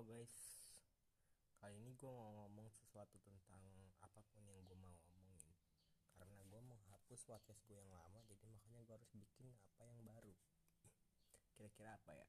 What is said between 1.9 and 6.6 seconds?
gue mau ngomong sesuatu tentang apa pun yang gue mau ngomongin. Karena gue